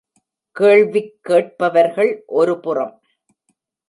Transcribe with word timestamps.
கேள்விக் 0.51 1.17
கேட்பவர்கள் 1.21 2.23
ஒரு 2.25 2.59
புறம். 2.59 3.01